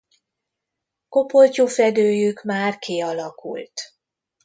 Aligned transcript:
Kopoltyúfedőjük 1.09 2.43
már 2.43 2.77
kialakult. 2.79 3.81